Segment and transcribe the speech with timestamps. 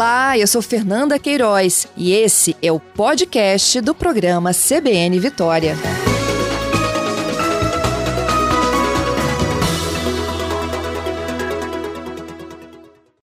[0.00, 5.74] Olá, eu sou Fernanda Queiroz e esse é o podcast do programa CBN Vitória.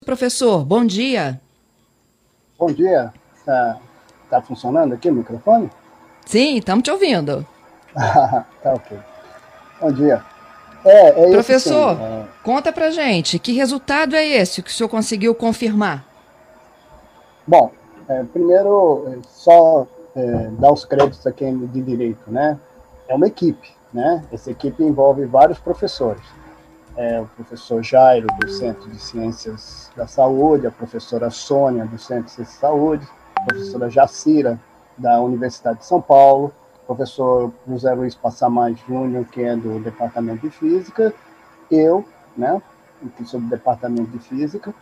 [0.07, 1.41] Professor, bom dia.
[2.57, 3.13] Bom dia.
[3.37, 3.81] Está
[4.31, 5.69] tá funcionando aqui o microfone?
[6.25, 7.45] Sim, estamos te ouvindo.
[7.97, 8.97] tá ok.
[9.81, 10.23] Bom dia.
[10.85, 12.25] É, é Professor, esse, é...
[12.45, 16.09] conta pra gente, que resultado é esse que o senhor conseguiu confirmar?
[17.47, 17.71] Bom,
[18.09, 22.59] é, primeiro, é, só é, dar os créditos a quem de direito, né?
[23.09, 24.25] É uma equipe, né?
[24.33, 26.23] Essa equipe envolve vários professores.
[26.97, 32.25] É, o professor Jairo, do Centro de Ciências da Saúde, a professora Sônia, do Centro
[32.25, 34.59] de Ciências da Saúde, a professora Jacira,
[34.99, 36.53] da Universidade de São Paulo,
[36.87, 41.15] professor José Luiz Passamais Júnior, que é do Departamento de Física,
[41.71, 42.05] eu,
[42.37, 42.61] né,
[43.17, 44.75] que sou do Departamento de Física,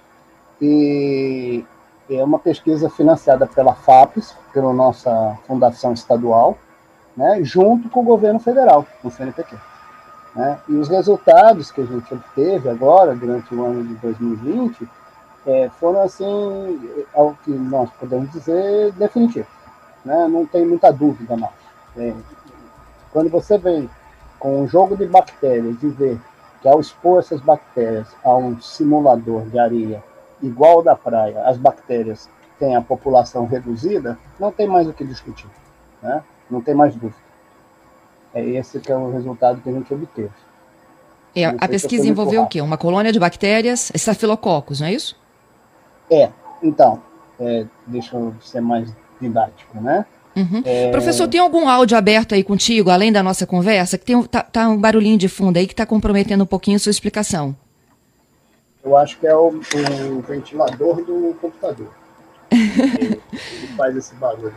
[0.61, 1.65] e
[2.11, 6.57] é uma pesquisa financiada pela FAPES, pela nossa fundação estadual,
[7.17, 9.57] né, junto com o governo federal, com o CNPq.
[10.35, 10.59] Né?
[10.69, 14.89] E os resultados que a gente obteve agora, durante o ano de 2020,
[15.47, 19.49] é, foram, assim, ao que nós podemos dizer, definitivos.
[20.05, 20.29] Né?
[20.29, 21.53] Não tem muita dúvida mais.
[21.97, 22.15] É,
[23.13, 23.91] quando você vem
[24.39, 26.17] com um jogo de bactérias e vê
[26.61, 30.03] que ao expor essas bactérias a um simulador de areia
[30.43, 35.49] igual da praia, as bactérias têm a população reduzida, não tem mais o que discutir,
[36.03, 36.23] né?
[36.51, 37.29] não tem mais dúvida.
[38.35, 40.31] É esse que é o resultado que a gente obteve.
[41.35, 42.61] É, a pesquisa envolveu o quê?
[42.61, 45.17] Uma colônia de bactérias, estafilococos, não é isso?
[46.11, 46.31] É,
[46.63, 47.01] então,
[47.39, 50.05] é, deixa eu ser mais didático, né?
[50.37, 50.63] Uhum.
[50.65, 50.91] É...
[50.91, 53.99] Professor, tem algum áudio aberto aí contigo, além da nossa conversa?
[53.99, 56.81] Que tem tá, tá um barulhinho de fundo aí que está comprometendo um pouquinho a
[56.81, 57.57] sua explicação.
[58.89, 61.89] Eu acho que é o, o ventilador do computador.
[62.51, 63.21] ele,
[63.77, 64.55] faz esse barulho.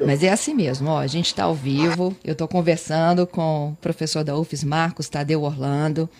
[0.00, 3.76] Mas é assim mesmo, ó, a gente está ao vivo, eu estou conversando com o
[3.76, 6.10] professor da UFES, Marcos Tadeu Orlando.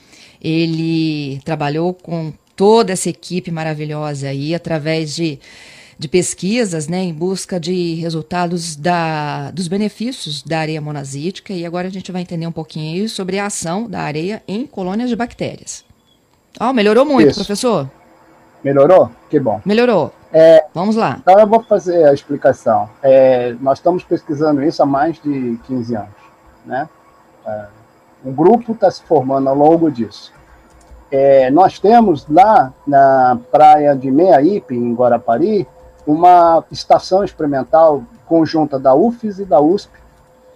[0.40, 5.40] Ele trabalhou com toda essa equipe maravilhosa aí, através de
[5.96, 11.86] de pesquisas né, em busca de resultados da, dos benefícios da areia monazítica e agora
[11.86, 15.84] a gente vai entender um pouquinho sobre a ação da areia em colônias de bactérias.
[16.60, 17.40] Oh, melhorou muito, Isso.
[17.40, 17.88] professor.
[18.62, 19.10] Melhorou?
[19.28, 19.60] Que bom.
[19.64, 20.12] Melhorou.
[20.32, 21.18] É, Vamos lá.
[21.20, 22.88] Então eu vou fazer a explicação.
[23.02, 26.08] É, nós estamos pesquisando isso há mais de 15 anos.
[26.66, 26.88] Né?
[27.46, 27.66] É,
[28.24, 30.32] um grupo está se formando ao longo disso.
[31.10, 35.68] É, nós temos lá na praia de Meiaípe, em Guarapari,
[36.06, 39.92] uma estação experimental conjunta da UFES e da USP,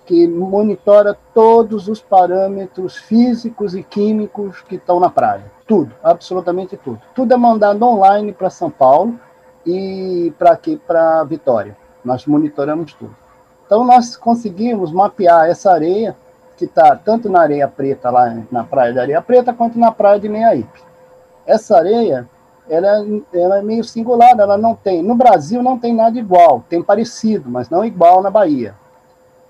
[0.07, 5.45] que monitora todos os parâmetros físicos e químicos que estão na praia.
[5.69, 7.01] Tudo, absolutamente tudo.
[7.15, 9.21] Tudo é mandado online para São Paulo
[9.67, 11.77] e para aqui, para Vitória.
[12.03, 13.15] Nós monitoramos tudo.
[13.67, 16.17] Então, nós conseguimos mapear essa areia,
[16.57, 20.19] que está tanto na areia preta, lá na praia de Areia Preta, quanto na praia
[20.19, 20.83] de Meiaípe.
[21.47, 22.27] Essa areia
[22.69, 25.03] ela, ela é meio singular, ela não tem.
[25.03, 28.75] No Brasil não tem nada igual, tem parecido, mas não igual na Bahia.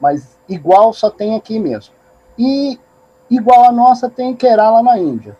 [0.01, 1.95] Mas igual só tem aqui mesmo.
[2.37, 2.79] E
[3.31, 5.37] igual a nossa tem Kerala na Índia.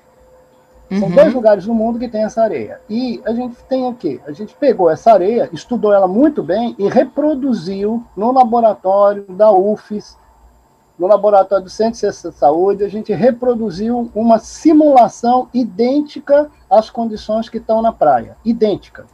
[0.91, 1.15] São uhum.
[1.15, 2.81] dois lugares no mundo que tem essa areia.
[2.89, 4.21] E a gente tem o quê?
[4.27, 10.17] A gente pegou essa areia, estudou ela muito bem e reproduziu no laboratório da UFES
[10.99, 16.91] no laboratório do Centro de Ciência de Saúde, a gente reproduziu uma simulação idêntica às
[16.91, 18.37] condições que estão na praia.
[18.45, 19.07] Idêntica.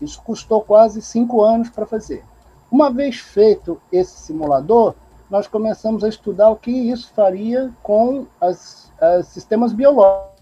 [0.00, 2.22] Isso custou quase cinco anos para fazer.
[2.70, 4.94] Uma vez feito esse simulador,
[5.30, 8.92] nós começamos a estudar o que isso faria com os
[9.24, 10.35] sistemas biológicos.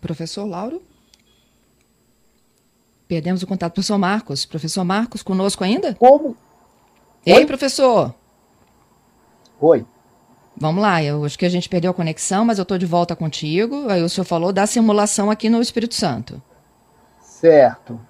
[0.00, 0.82] Professor Lauro?
[3.06, 3.72] Perdemos o contato.
[3.72, 4.44] Professor Marcos.
[4.44, 5.94] Professor Marcos, conosco ainda?
[5.94, 6.36] Como,
[7.24, 8.14] Ei, professor.
[9.60, 9.84] Oi.
[10.56, 13.14] Vamos lá, eu acho que a gente perdeu a conexão, mas eu estou de volta
[13.14, 13.88] contigo.
[13.88, 16.42] Aí o senhor falou da simulação aqui no Espírito Santo.
[17.20, 18.00] Certo.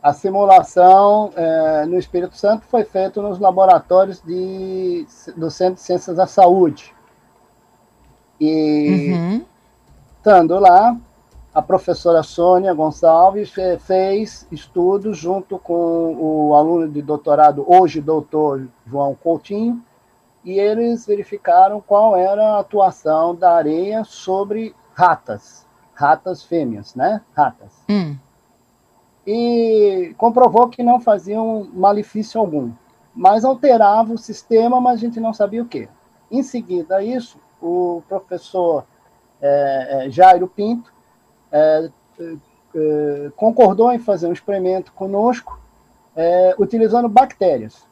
[0.00, 6.16] A simulação é, no Espírito Santo foi feita nos laboratórios de, do Centro de Ciências
[6.16, 6.94] da Saúde.
[8.40, 9.44] E, uhum.
[10.16, 10.96] estando lá,
[11.58, 19.12] a professora Sônia Gonçalves fez estudos junto com o aluno de doutorado, hoje doutor João
[19.16, 19.82] Coutinho,
[20.44, 27.22] e eles verificaram qual era a atuação da areia sobre ratas, ratas fêmeas, né?
[27.36, 27.82] Ratas.
[27.90, 28.16] Hum.
[29.26, 32.70] E comprovou que não faziam malefício algum,
[33.12, 35.88] mas alterava o sistema, mas a gente não sabia o que.
[36.30, 38.84] Em seguida a isso, o professor
[39.42, 40.96] é, é, Jairo Pinto
[41.50, 41.90] é,
[42.74, 45.58] é, concordou em fazer um experimento conosco,
[46.16, 47.86] é, utilizando bactérias,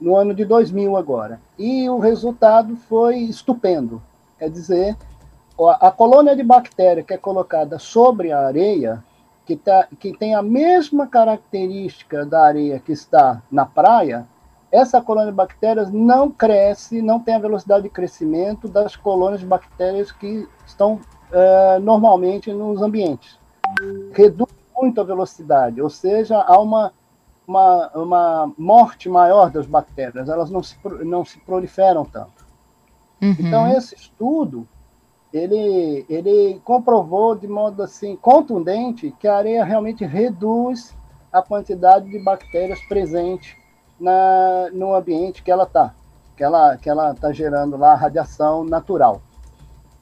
[0.00, 1.40] no ano de 2000 agora.
[1.58, 4.00] E o resultado foi estupendo.
[4.38, 4.96] Quer dizer,
[5.80, 9.02] a colônia de bactéria que é colocada sobre a areia,
[9.44, 14.26] que, tá, que tem a mesma característica da areia que está na praia,
[14.70, 19.46] essa colônia de bactérias não cresce, não tem a velocidade de crescimento das colônias de
[19.46, 21.00] bactérias que estão
[21.32, 23.38] é, normalmente nos ambientes.
[24.12, 26.92] Reduz muito a velocidade, ou seja, há uma,
[27.46, 32.46] uma, uma morte maior das bactérias, elas não se, não se proliferam tanto.
[33.20, 33.36] Uhum.
[33.38, 34.66] Então, esse estudo
[35.32, 40.96] ele, ele comprovou de modo assim contundente que a areia realmente reduz
[41.32, 43.54] a quantidade de bactérias presentes
[44.00, 45.94] na, no ambiente que ela está,
[46.36, 49.20] que ela que ela está gerando lá radiação natural.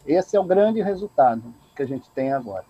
[0.06, 1.43] Esse é o grande resultado
[1.75, 2.64] que a gente tem agora.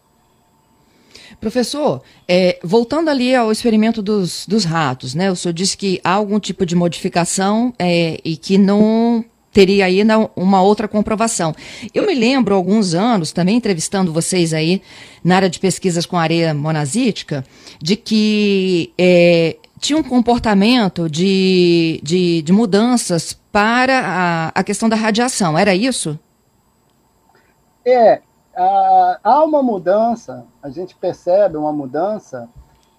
[1.40, 5.30] Professor, é, voltando ali ao experimento dos, dos ratos, né?
[5.30, 10.02] O senhor disse que há algum tipo de modificação é, e que não teria aí
[10.36, 11.54] uma outra comprovação.
[11.94, 14.82] Eu me lembro, há alguns anos, também entrevistando vocês aí
[15.24, 17.42] na área de pesquisas com areia monazítica,
[17.80, 24.96] de que é, tinha um comportamento de, de, de mudanças para a, a, questão da
[24.96, 25.56] radiação.
[25.56, 26.18] Era isso?
[27.86, 28.20] É,
[29.22, 32.48] há uma mudança, a gente percebe uma mudança.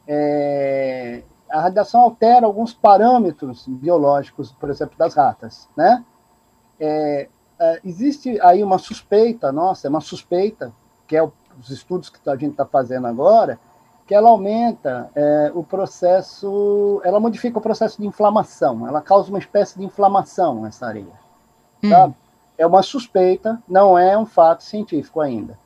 [0.07, 6.05] É, a radiação altera alguns parâmetros biológicos, por exemplo, das ratas, né?
[6.79, 7.27] É,
[7.59, 10.71] é, existe aí uma suspeita, nossa, é uma suspeita,
[11.05, 13.59] que é os estudos que a gente está fazendo agora,
[14.05, 19.39] que ela aumenta é, o processo, ela modifica o processo de inflamação, ela causa uma
[19.39, 21.19] espécie de inflamação nessa areia.
[21.83, 21.89] Hum.
[21.89, 22.11] Tá?
[22.57, 25.57] É uma suspeita, não é um fato científico ainda.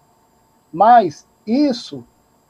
[0.71, 2.03] Mas isso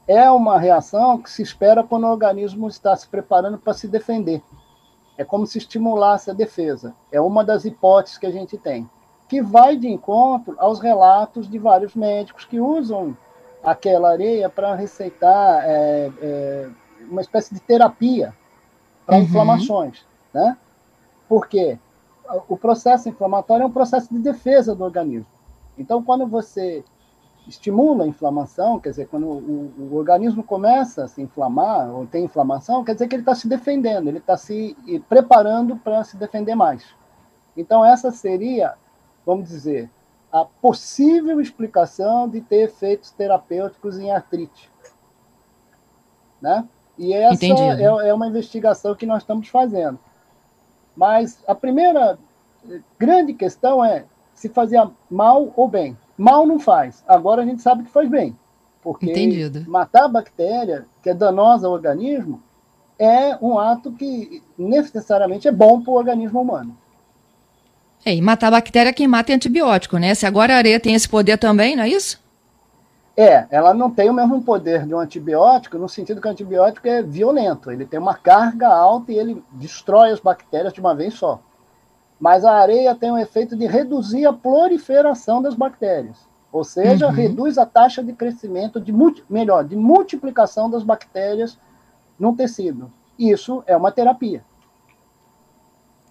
[0.06, 4.42] é uma reação que se espera quando o organismo está se preparando para se defender.
[5.16, 6.94] É como se estimulasse a defesa.
[7.10, 8.88] É uma das hipóteses que a gente tem,
[9.28, 13.16] que vai de encontro aos relatos de vários médicos que usam
[13.62, 16.68] aquela areia para receitar é, é,
[17.08, 18.34] uma espécie de terapia
[19.06, 19.22] para uhum.
[19.22, 20.56] inflamações, né?
[21.28, 21.78] Porque
[22.48, 25.26] o processo inflamatório é um processo de defesa do organismo.
[25.76, 26.84] Então, quando você
[27.46, 32.24] estimula a inflamação, quer dizer, quando o, o, organismo começa a se inflamar ou tem
[32.24, 34.76] inflamação, quer dizer que ele está se defendendo, ele está se
[35.08, 36.84] preparando para se defender mais.
[37.56, 38.74] Então, essa seria,
[39.26, 39.90] vamos dizer,
[40.30, 44.70] a possível explicação de ter efeitos terapêuticos em artrite.
[46.40, 46.66] Né?
[46.96, 49.98] E essa é, é uma investigação que nós estamos fazendo.
[50.96, 52.18] Mas a primeira
[52.98, 54.04] grande questão é
[54.34, 55.96] se fazia mal ou bem.
[56.16, 57.02] Mal não faz.
[57.06, 58.36] Agora a gente sabe que faz bem.
[58.82, 59.64] Porque Entendido.
[59.68, 62.42] matar a bactéria, que é danosa ao organismo,
[62.98, 66.76] é um ato que necessariamente é bom para o organismo humano.
[68.04, 70.14] É, e matar a bactéria é quem mata é antibiótico, né?
[70.14, 72.20] Se agora a areia tem esse poder também, não é isso?
[73.16, 76.88] É, ela não tem o mesmo poder de um antibiótico, no sentido que o antibiótico
[76.88, 81.14] é violento, ele tem uma carga alta e ele destrói as bactérias de uma vez
[81.14, 81.40] só
[82.22, 86.18] mas a areia tem o efeito de reduzir a proliferação das bactérias,
[86.52, 87.12] ou seja, uhum.
[87.12, 88.94] reduz a taxa de crescimento, de
[89.28, 91.58] melhor, de multiplicação das bactérias
[92.16, 92.92] no tecido.
[93.18, 94.44] Isso é uma terapia.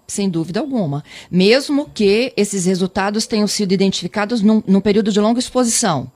[0.06, 1.02] Sem dúvida alguma.
[1.32, 6.12] Mesmo que esses resultados tenham sido identificados num, num período de longa exposição.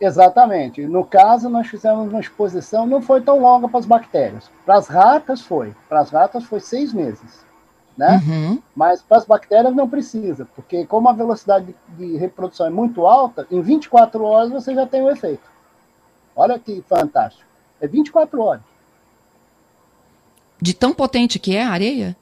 [0.00, 0.86] Exatamente.
[0.86, 4.50] No caso, nós fizemos uma exposição, não foi tão longa para as bactérias.
[4.64, 5.74] Para as ratas foi.
[5.88, 7.48] Para as ratas foi seis meses
[7.98, 8.22] né?
[8.24, 8.62] Uhum.
[8.76, 13.44] Mas para as bactérias não precisa, porque como a velocidade de, reprodução é muito alta,
[13.50, 15.50] em 24 horas você já tem o efeito.
[16.36, 17.44] Olha que fantástico.
[17.80, 18.62] É 24 horas.
[20.62, 22.16] De tão potente que é a areia?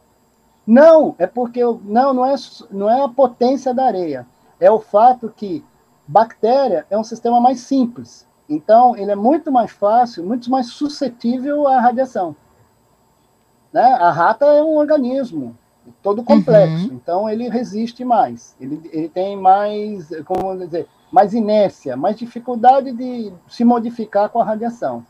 [0.66, 2.34] Não, é porque não, não é,
[2.70, 4.26] não é a potência da areia.
[4.58, 5.62] É o fato que
[6.06, 8.26] bactéria é um sistema mais simples.
[8.48, 12.36] Então, ele é muito mais fácil, muito mais suscetível à radiação.
[13.72, 13.82] Né?
[13.82, 15.56] A rata é um organismo
[16.02, 16.88] todo complexo.
[16.88, 16.94] Uhum.
[16.94, 18.56] Então ele resiste mais.
[18.60, 24.44] Ele, ele tem mais, como dizer, mais inércia, mais dificuldade de se modificar com a
[24.44, 25.04] radiação.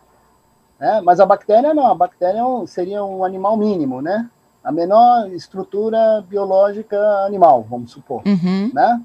[0.78, 1.00] Né?
[1.02, 1.86] Mas a bactéria não.
[1.86, 4.28] A bactéria é seria um animal mínimo, né?
[4.62, 8.70] A menor estrutura biológica animal, vamos supor, uhum.
[8.74, 9.00] né?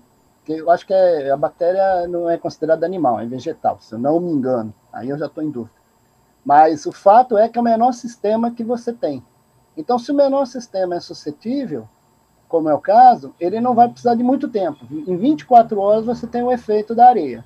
[0.46, 4.00] Que eu acho que é, a bactéria não é considerada animal, é vegetal, se eu
[4.00, 4.74] não me engano.
[4.92, 5.76] Aí eu já estou em dúvida.
[6.44, 9.24] Mas o fato é que é o menor sistema que você tem.
[9.78, 11.88] Então, se o menor sistema é suscetível,
[12.48, 14.86] como é o caso, ele não vai precisar de muito tempo.
[14.92, 17.46] Em 24 horas você tem o efeito da areia.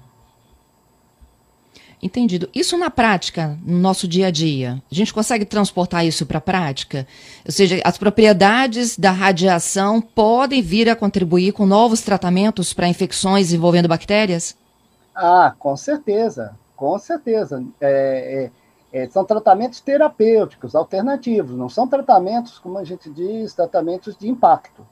[2.02, 2.50] Entendido.
[2.54, 6.42] Isso na prática, no nosso dia a dia, a gente consegue transportar isso para a
[6.42, 7.08] prática?
[7.46, 13.54] Ou seja, as propriedades da radiação podem vir a contribuir com novos tratamentos para infecções
[13.54, 14.56] envolvendo bactérias?
[15.16, 17.64] Ah, com certeza, com certeza.
[17.80, 18.52] É,
[18.94, 24.30] é, é, são tratamentos terapêuticos, alternativos, não são tratamentos, como a gente diz, tratamentos de
[24.30, 24.86] impacto,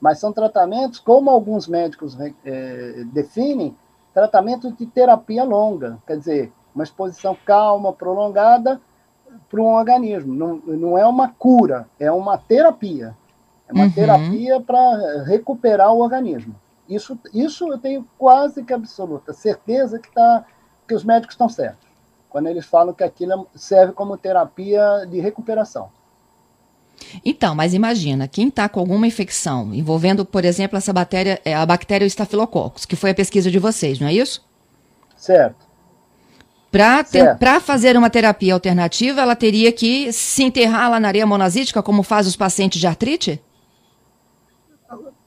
[0.00, 3.76] mas são tratamentos, como alguns médicos é, definem,
[4.14, 8.80] tratamento de terapia longa, quer dizer, uma exposição calma, prolongada
[9.50, 10.32] para um organismo.
[10.32, 13.16] Não, não é uma cura, é uma terapia.
[13.68, 13.90] É uma uhum.
[13.90, 16.54] terapia para recuperar o organismo.
[16.88, 20.44] Isso, isso eu tenho quase que absoluta certeza que, tá,
[20.86, 21.88] que os médicos estão certos,
[22.28, 25.90] quando eles falam que aquilo serve como terapia de recuperação.
[27.24, 31.64] Então, mas imagina, quem está com alguma infecção envolvendo, por exemplo, essa bactéria, é, a
[31.64, 34.44] bactéria Staphylococcus, que foi a pesquisa de vocês, não é isso?
[35.16, 35.64] Certo.
[36.70, 42.02] Para fazer uma terapia alternativa, ela teria que se enterrar lá na areia monazítica, como
[42.02, 43.40] faz os pacientes de artrite?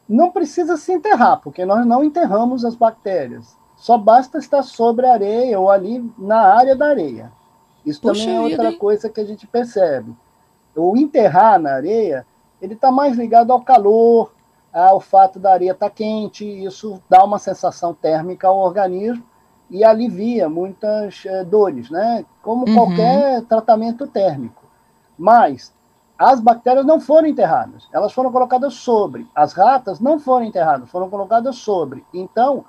[0.09, 3.55] Não precisa se enterrar, porque nós não enterramos as bactérias.
[3.77, 7.31] Só basta estar sobre a areia ou ali na área da areia.
[7.85, 10.13] Isso Puxa também é outra vida, coisa que a gente percebe
[10.77, 12.25] o enterrar na areia,
[12.61, 14.31] ele está mais ligado ao calor,
[14.73, 19.23] ao fato da areia estar tá quente, isso dá uma sensação térmica ao organismo
[19.69, 22.25] e alivia muitas é, dores, né?
[22.41, 22.73] Como uhum.
[22.75, 24.63] qualquer tratamento térmico.
[25.17, 25.73] Mas
[26.17, 29.27] as bactérias não foram enterradas, elas foram colocadas sobre.
[29.35, 32.05] As ratas não foram enterradas, foram colocadas sobre.
[32.13, 32.65] Então,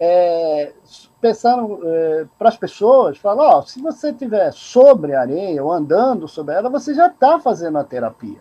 [0.00, 0.72] é,
[1.20, 6.26] pensando é, para as pessoas, fala, ó, se você estiver sobre a areia ou andando
[6.26, 8.40] sobre ela, você já está fazendo a terapia.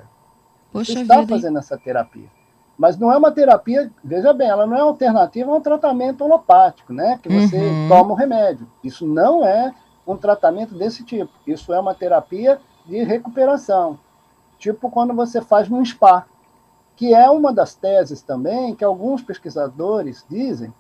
[0.72, 2.30] Poxa você está fazendo essa terapia.
[2.78, 6.94] Mas não é uma terapia, veja bem, ela não é alternativa a um tratamento holopático,
[6.94, 7.20] né?
[7.22, 7.90] Que você uhum.
[7.90, 8.66] toma o remédio.
[8.82, 9.76] Isso não é
[10.08, 11.32] um tratamento desse tipo.
[11.46, 14.00] Isso é uma terapia de recuperação.
[14.58, 16.26] Tipo quando você faz num spa,
[16.96, 20.74] que é uma das teses também que alguns pesquisadores dizem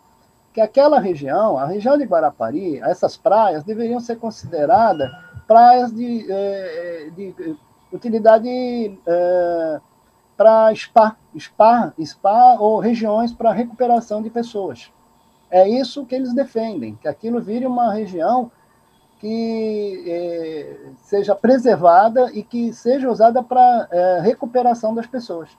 [0.53, 5.09] que aquela região, a região de Guarapari, essas praias deveriam ser consideradas
[5.47, 7.57] praias de, eh, de
[7.91, 9.81] utilidade eh,
[10.37, 14.91] para spa, spa, spa ou regiões para recuperação de pessoas.
[15.49, 18.51] É isso que eles defendem, que aquilo vire uma região
[19.19, 25.49] que eh, seja preservada e que seja usada para recuperação das pessoas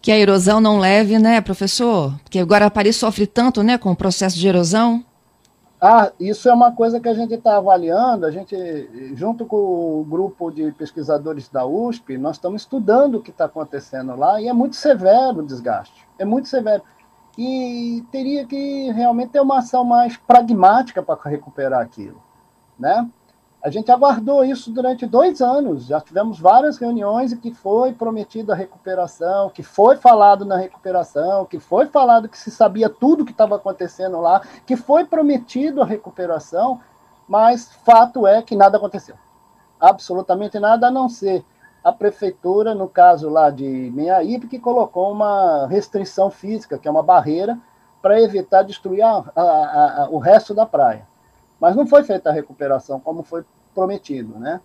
[0.00, 2.12] que a erosão não leve, né, professor?
[2.22, 5.04] Porque Guarapari sofre tanto, né, com o processo de erosão.
[5.80, 8.26] Ah, isso é uma coisa que a gente está avaliando.
[8.26, 8.56] A gente,
[9.14, 9.56] junto com
[10.00, 14.48] o grupo de pesquisadores da USP, nós estamos estudando o que está acontecendo lá e
[14.48, 16.06] é muito severo o desgaste.
[16.18, 16.82] É muito severo.
[17.36, 22.20] E teria que realmente ter uma ação mais pragmática para recuperar aquilo,
[22.76, 23.08] né?
[23.60, 25.86] A gente aguardou isso durante dois anos.
[25.86, 31.44] Já tivemos várias reuniões e que foi prometida a recuperação, que foi falado na recuperação,
[31.44, 35.82] que foi falado que se sabia tudo o que estava acontecendo lá, que foi prometido
[35.82, 36.80] a recuperação,
[37.28, 39.16] mas fato é que nada aconteceu.
[39.80, 41.44] Absolutamente nada, a não ser
[41.82, 47.02] a prefeitura, no caso lá de Meiaípe, que colocou uma restrição física, que é uma
[47.02, 47.58] barreira,
[48.00, 51.06] para evitar destruir a, a, a, o resto da praia.
[51.60, 54.60] Mas não foi feita a recuperação como foi prometido, né?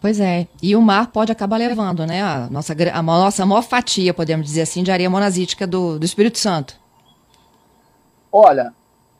[0.00, 4.14] Pois é, e o mar pode acabar levando, né, a nossa, a nossa maior fatia,
[4.14, 6.80] podemos dizer assim, de areia monazítica do, do Espírito Santo.
[8.32, 8.72] Olha,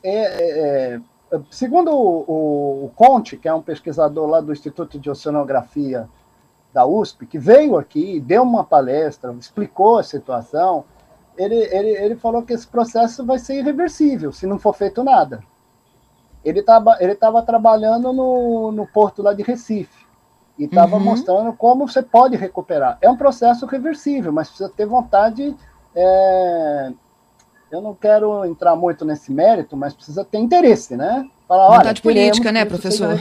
[0.02, 1.00] é, é,
[1.32, 6.08] é segundo o, o, Conte, que é um pesquisador lá do Instituto de Oceanografia
[6.72, 10.86] da USP, que veio aqui, deu uma palestra, explicou a situação,
[11.36, 15.44] ele, ele, ele falou que esse processo vai ser irreversível se não for feito nada
[16.44, 20.06] ele estava ele tava trabalhando no, no porto lá de Recife
[20.58, 21.02] e estava uhum.
[21.02, 22.98] mostrando como você pode recuperar.
[23.00, 25.56] É um processo reversível, mas precisa ter vontade.
[25.94, 26.92] É...
[27.72, 31.24] Eu não quero entrar muito nesse mérito, mas precisa ter interesse, né?
[31.48, 33.18] Falar, vontade política, né, professor?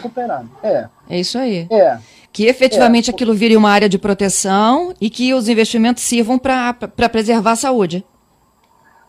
[0.62, 0.90] É.
[1.10, 1.68] é isso aí.
[1.72, 1.98] É.
[2.34, 3.14] Que efetivamente é.
[3.14, 6.74] aquilo vire uma área de proteção e que os investimentos sirvam para
[7.10, 8.04] preservar a saúde.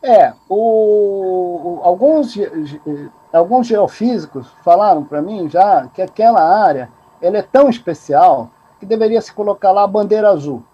[0.02, 2.34] É, o, o, alguns
[3.32, 9.20] alguns geofísicos falaram para mim já que aquela área ela é tão especial que deveria
[9.20, 10.64] se colocar lá a bandeira azul.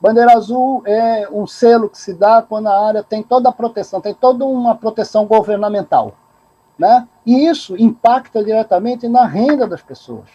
[0.00, 4.00] Bandeira azul é um selo que se dá quando a área tem toda a proteção,
[4.00, 6.14] tem toda uma proteção governamental.
[6.78, 7.08] Né?
[7.24, 10.28] E isso impacta diretamente na renda das pessoas.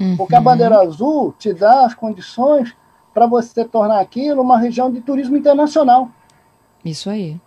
[0.00, 0.16] Uhum.
[0.16, 2.74] Porque a bandeira azul te dá as condições
[3.12, 6.08] para você tornar aquilo uma região de turismo internacional.
[6.84, 7.40] Isso aí.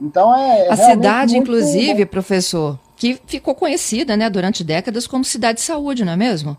[0.00, 0.68] Então é.
[0.68, 1.48] A cidade, muito...
[1.50, 6.56] inclusive, professor, que ficou conhecida, né, durante décadas como cidade de saúde, não é mesmo?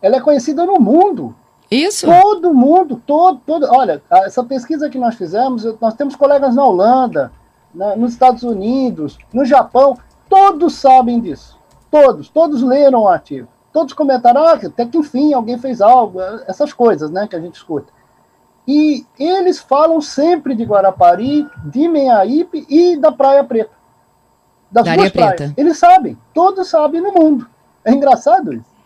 [0.00, 1.34] Ela é conhecida no mundo.
[1.70, 2.06] Isso.
[2.06, 3.66] Todo mundo, todo, todo.
[3.70, 7.32] Olha, essa pesquisa que nós fizemos, nós temos colegas na Holanda,
[7.74, 9.98] na, nos Estados Unidos, no Japão,
[10.28, 11.58] todos sabem disso.
[11.90, 13.48] Todos, todos leram o artigo.
[13.72, 17.56] Todos comentaram, ah, até que enfim alguém fez algo, essas coisas, né, que a gente
[17.56, 17.92] escuta.
[18.66, 23.70] E eles falam sempre de Guarapari, de Meiaípe e da Praia Preta.
[24.70, 25.34] Das da duas Preta.
[25.36, 25.54] Praias.
[25.56, 27.48] Eles sabem, todos sabem no mundo.
[27.84, 28.76] É engraçado isso.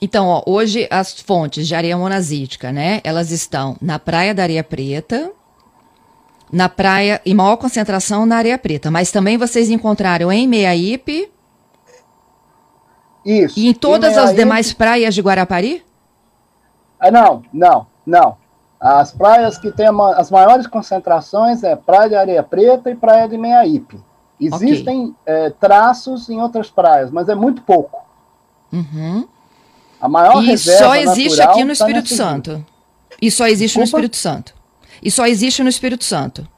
[0.00, 3.00] Então, ó, hoje as fontes de areia monazítica, né?
[3.04, 5.30] Elas estão na Praia da Areia Preta,
[6.50, 11.30] na praia, em maior concentração na Areia Preta, mas também vocês encontraram em Meiaípe.
[13.24, 13.58] Isso.
[13.58, 15.84] E em todas as demais praias de Guarapari?
[16.98, 18.36] Ah, não, não, não.
[18.80, 23.36] As praias que têm as maiores concentrações é Praia de Areia Preta e Praia de
[23.36, 24.02] Meiaípe.
[24.40, 25.14] Existem okay.
[25.26, 28.02] é, traços em outras praias, mas é muito pouco.
[28.72, 29.28] Uhum.
[30.00, 32.64] A maior e só existe aqui no tá Espírito Santo.
[33.20, 33.80] E só existe Desculpa?
[33.80, 34.54] no Espírito Santo.
[35.02, 36.48] E só existe no Espírito Santo.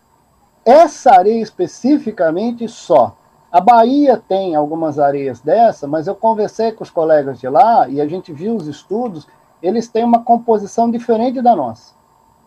[0.65, 3.17] Essa areia especificamente só.
[3.51, 8.01] A Bahia tem algumas areias dessa, mas eu conversei com os colegas de lá e
[8.01, 9.27] a gente viu os estudos,
[9.62, 11.95] eles têm uma composição diferente da nossa.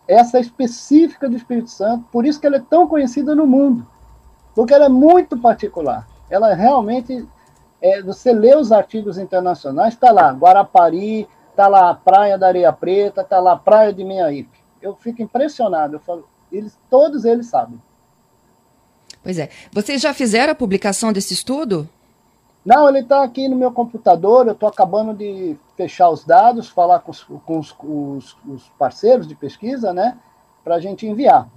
[0.08, 3.88] Essa é específica do Espírito Santo, por isso que ela é tão conhecida no mundo.
[4.54, 6.08] Porque ela é muito particular.
[6.30, 7.28] Ela realmente
[7.82, 13.22] é, você lê os artigos internacionais, está lá Guarapari, está lá Praia da Areia Preta,
[13.22, 14.60] está lá Praia de Meiaípe.
[14.82, 17.82] Eu fico impressionado, eu falo, eles, todos eles sabem.
[19.24, 19.50] Pois é.
[19.72, 21.90] Vocês já fizeram a publicação desse estudo?
[22.66, 27.00] Não, ele está aqui no meu computador, eu estou acabando de fechar os dados, falar
[27.00, 30.18] com os, com os, os, os parceiros de pesquisa, né,
[30.64, 31.48] para a gente enviar.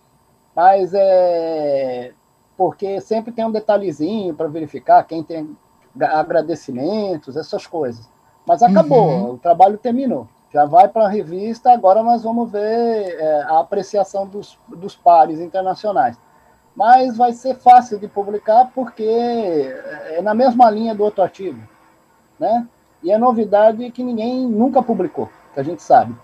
[0.55, 2.13] Mas é
[2.59, 5.57] porque sempre tem um detalhezinho para verificar quem tem
[6.01, 8.11] agradecimentos, essas coisas.
[8.45, 9.31] Mas acabou, uhum.
[9.35, 10.27] o trabalho terminou.
[10.53, 15.39] Já vai para a revista, agora nós vamos ver é, a apreciação dos, dos pares
[15.39, 16.19] internacionais.
[16.79, 21.59] Mas vai ser fácil de publicar porque é na mesma linha do outro artigo.
[22.39, 22.69] Né?
[23.03, 26.15] E é novidade que ninguém nunca publicou, que a gente sabe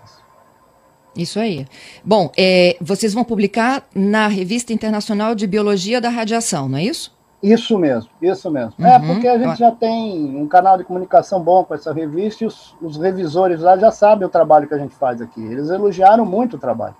[1.13, 1.67] Isso aí.
[2.05, 7.13] Bom, é, vocês vão publicar na Revista Internacional de Biologia da Radiação, não é isso?
[7.43, 8.73] Isso mesmo, isso mesmo.
[8.79, 8.93] É, uhum.
[8.93, 12.47] É, porque a gente já tem um canal de comunicação bom com essa revista e
[12.47, 15.43] os, os, revisores lá já sabem o trabalho que a gente faz aqui.
[15.43, 16.95] Eles elogiaram muito o trabalho.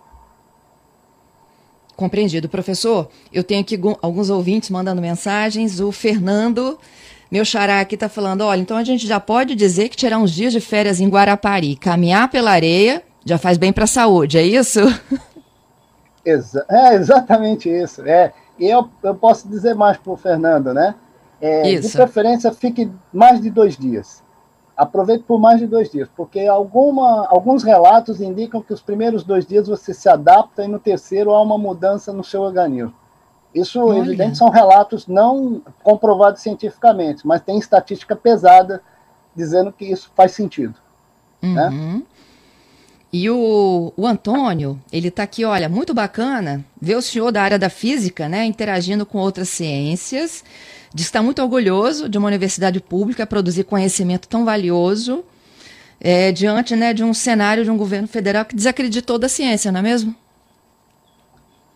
[1.96, 2.50] Compreendido.
[2.50, 5.80] Professor, eu tenho aqui alguns ouvintes mandando mensagens.
[5.80, 6.78] O Fernando,
[7.32, 10.32] meu xará aqui, está falando: olha, então a gente já pode dizer que tirar uns
[10.32, 14.44] dias de férias em Guarapari, caminhar pela areia, já faz bem para a saúde, é
[14.44, 14.82] isso?
[16.26, 18.02] Exa é exatamente isso.
[18.06, 18.34] É.
[18.58, 20.96] E eu, eu posso dizer mais para o Fernando, né?
[21.40, 24.24] É, de preferência, fique mais de dois dias.
[24.76, 29.46] Aproveite por mais de dois dias, porque alguma, alguns relatos indicam que os primeiros dois
[29.46, 32.94] dias você se adapta e no terceiro há uma mudança no seu organismo.
[33.54, 34.00] Isso, Olha.
[34.00, 38.82] evidente, são relatos não comprovados cientificamente, mas tem estatística pesada
[39.34, 40.76] dizendo que isso faz sentido.
[41.42, 41.70] Né?
[41.70, 41.94] Uhum.
[41.98, 42.04] Né?
[43.14, 47.58] E o, o Antônio, ele está aqui, olha, muito bacana ver o senhor da área
[47.58, 50.44] da física, né, interagindo com outras ciências.
[50.96, 55.24] Que está muito orgulhoso de uma universidade pública produzir conhecimento tão valioso
[56.00, 59.80] é, diante né, de um cenário de um governo federal que desacreditou da ciência, não
[59.80, 60.16] é mesmo?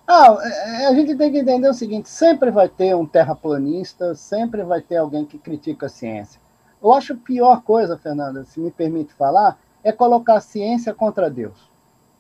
[0.07, 4.63] Ah, é, a gente tem que entender o seguinte: sempre vai ter um terraplanista, sempre
[4.63, 6.41] vai ter alguém que critica a ciência.
[6.81, 11.29] Eu acho a pior coisa, Fernanda, se me permite falar, é colocar a ciência contra
[11.29, 11.69] Deus.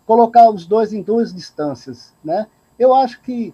[0.05, 2.13] Colocar os dois em duas distâncias.
[2.23, 2.45] Né?
[2.77, 3.53] Eu acho que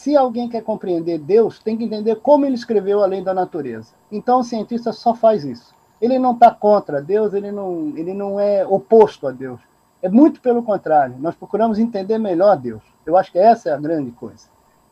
[0.00, 3.92] se alguém quer compreender Deus, tem que entender como ele escreveu a lei da natureza.
[4.10, 5.74] Então o cientista só faz isso.
[6.00, 9.60] Ele não está contra Deus, ele não, ele não é oposto a Deus.
[10.00, 11.16] É muito pelo contrário.
[11.18, 12.82] Nós procuramos entender melhor Deus.
[13.04, 14.46] Eu acho que essa é a grande coisa.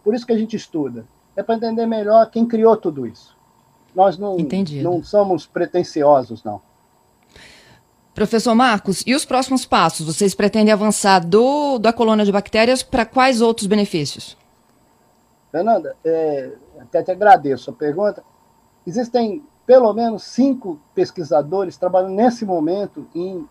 [0.04, 1.06] Por isso que a gente estuda.
[1.34, 3.34] É para entender melhor quem criou tudo isso.
[3.94, 4.36] Nós não,
[4.82, 6.60] não somos pretensiosos, não.
[8.14, 10.04] Professor Marcos, e os próximos passos?
[10.04, 14.36] Vocês pretendem avançar do, da colônia de bactérias para quais outros benefícios?
[15.50, 18.22] Fernanda, é, até te agradeço a pergunta.
[18.86, 23.46] Existem pelo menos cinco pesquisadores trabalhando nesse momento em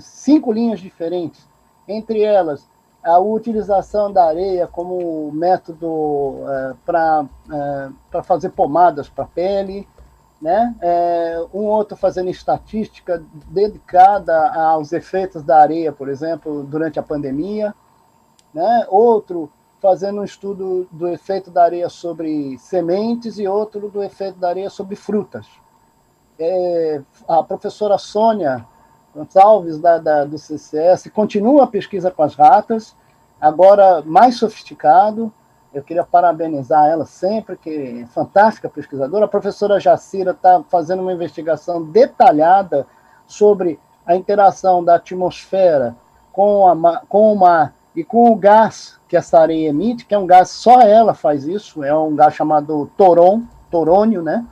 [0.00, 1.46] cinco linhas diferentes.
[1.86, 2.68] Entre elas,
[3.02, 9.86] a utilização da areia como método é, para é, fazer pomadas para pele,
[10.40, 10.74] né?
[10.80, 17.74] É, um outro fazendo estatística dedicada aos efeitos da areia, por exemplo, durante a pandemia,
[18.52, 18.86] né?
[18.88, 19.50] Outro
[19.84, 24.70] fazendo um estudo do efeito da areia sobre sementes e outro do efeito da areia
[24.70, 25.46] sobre frutas.
[26.38, 28.66] É, a professora Sônia
[29.14, 32.96] Gonçalves, da, da, do CCS, continua a pesquisa com as ratas,
[33.38, 35.30] agora mais sofisticado.
[35.74, 39.26] Eu queria parabenizar ela sempre, que é fantástica pesquisadora.
[39.26, 42.86] A professora Jacira está fazendo uma investigação detalhada
[43.26, 45.94] sobre a interação da atmosfera
[46.32, 50.18] com, a, com o mar e com o gás que essa areia emite, que é
[50.18, 54.44] um gás, só ela faz isso, é um gás chamado toron, torônio, né?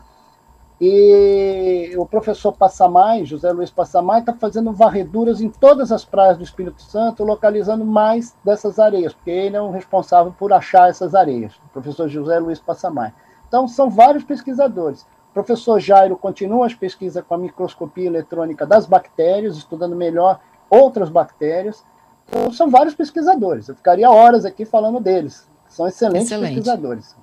[0.85, 6.43] E o professor Passamai, José Luiz Passamai, está fazendo varreduras em todas as praias do
[6.43, 11.55] Espírito Santo, localizando mais dessas areias, porque ele é o responsável por achar essas areias,
[11.55, 13.15] o professor José Luiz Passamai.
[13.47, 15.03] Então, são vários pesquisadores.
[15.31, 21.09] O professor Jairo continua as pesquisas com a microscopia eletrônica das bactérias, estudando melhor outras
[21.09, 21.85] bactérias.
[22.53, 23.69] São vários pesquisadores.
[23.69, 25.47] Eu ficaria horas aqui falando deles.
[25.69, 26.55] São excelentes Excelente.
[26.55, 27.17] pesquisadores.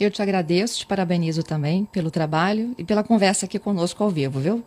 [0.00, 4.40] Eu te agradeço, te parabenizo também pelo trabalho e pela conversa aqui conosco ao vivo,
[4.40, 4.62] viu?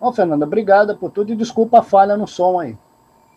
[0.00, 2.76] Bom, Fernanda, obrigada por tudo e desculpa a falha no som aí.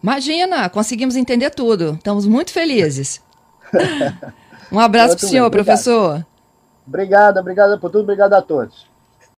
[0.02, 1.94] Imagina, conseguimos entender tudo.
[1.94, 3.22] Estamos muito felizes.
[4.72, 6.26] um abraço para o senhor, professor.
[6.88, 8.88] Obrigada, obrigada por tudo, obrigado a todos.